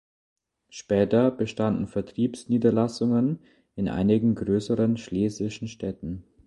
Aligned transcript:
Später 0.71 1.29
bestanden 1.29 1.85
Vertriebsniederlassungen 1.85 3.37
in 3.75 3.87
einigen 3.87 4.33
größeren 4.33 4.97
schlesischen 4.97 5.67
Städten. 5.67 6.23